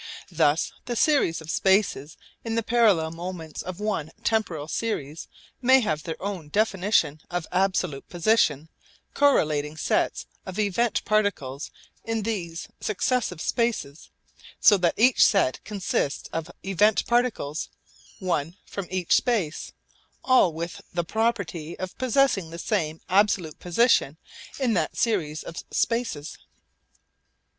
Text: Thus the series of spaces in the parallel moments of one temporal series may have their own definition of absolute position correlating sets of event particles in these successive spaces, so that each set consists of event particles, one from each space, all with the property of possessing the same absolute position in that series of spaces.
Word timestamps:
Thus 0.31 0.73
the 0.85 0.95
series 0.95 1.41
of 1.41 1.51
spaces 1.51 2.17
in 2.43 2.55
the 2.55 2.63
parallel 2.63 3.11
moments 3.11 3.61
of 3.61 3.79
one 3.79 4.09
temporal 4.23 4.67
series 4.67 5.27
may 5.61 5.79
have 5.81 6.01
their 6.01 6.19
own 6.19 6.49
definition 6.49 7.21
of 7.29 7.45
absolute 7.51 8.09
position 8.09 8.69
correlating 9.13 9.77
sets 9.77 10.25
of 10.43 10.57
event 10.57 11.05
particles 11.05 11.69
in 12.03 12.23
these 12.23 12.67
successive 12.79 13.39
spaces, 13.39 14.09
so 14.59 14.75
that 14.77 14.95
each 14.97 15.23
set 15.23 15.63
consists 15.63 16.27
of 16.29 16.49
event 16.65 17.05
particles, 17.05 17.69
one 18.17 18.55
from 18.65 18.87
each 18.89 19.13
space, 19.15 19.71
all 20.23 20.51
with 20.51 20.81
the 20.91 21.03
property 21.03 21.77
of 21.77 21.95
possessing 21.99 22.49
the 22.49 22.57
same 22.57 23.01
absolute 23.07 23.59
position 23.59 24.17
in 24.59 24.73
that 24.73 24.97
series 24.97 25.43
of 25.43 25.57
spaces. 25.69 26.39